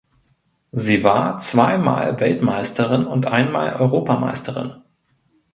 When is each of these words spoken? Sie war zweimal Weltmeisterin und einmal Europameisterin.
Sie 0.71 1.03
war 1.03 1.35
zweimal 1.35 2.19
Weltmeisterin 2.19 3.05
und 3.05 3.27
einmal 3.27 3.75
Europameisterin. 3.75 4.77